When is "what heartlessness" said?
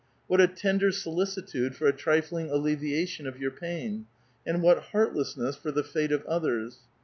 4.63-5.55